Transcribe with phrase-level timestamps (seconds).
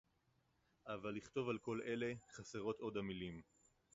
[0.87, 3.41] אבל לכתוב על כל אלה– חסרות עוד המלים